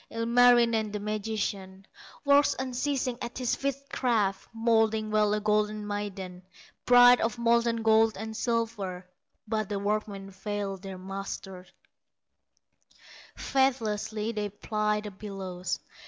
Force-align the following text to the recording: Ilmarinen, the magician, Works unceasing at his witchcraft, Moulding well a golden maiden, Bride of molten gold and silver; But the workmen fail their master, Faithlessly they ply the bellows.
Ilmarinen, 0.09 0.91
the 0.91 0.99
magician, 0.99 1.85
Works 2.25 2.55
unceasing 2.57 3.19
at 3.21 3.37
his 3.37 3.61
witchcraft, 3.61 4.47
Moulding 4.51 5.11
well 5.11 5.31
a 5.35 5.39
golden 5.39 5.85
maiden, 5.85 6.41
Bride 6.87 7.21
of 7.21 7.37
molten 7.37 7.83
gold 7.83 8.17
and 8.17 8.35
silver; 8.35 9.05
But 9.47 9.69
the 9.69 9.77
workmen 9.77 10.31
fail 10.31 10.77
their 10.77 10.97
master, 10.97 11.67
Faithlessly 13.35 14.31
they 14.31 14.49
ply 14.49 15.01
the 15.01 15.11
bellows. 15.11 15.77